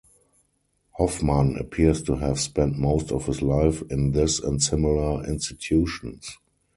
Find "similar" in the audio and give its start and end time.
4.59-5.23